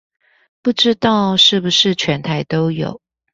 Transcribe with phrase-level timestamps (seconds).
[0.63, 2.99] 不知道是不是全台都有